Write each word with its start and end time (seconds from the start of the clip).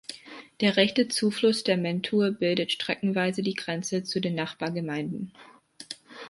Der 0.61 0.77
rechte 0.77 1.09
Zufluss 1.09 1.63
der 1.63 1.77
Mentue 1.77 2.31
bildet 2.31 2.71
streckenweise 2.71 3.43
die 3.43 3.53
Grenze 3.53 4.01
zu 4.01 4.19
den 4.19 4.33
Nachbargemeinden. 4.33 5.31